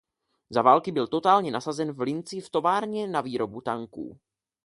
[0.49, 4.19] Za války byl totálně nasazen v Linci v továrně na výrobu tanků.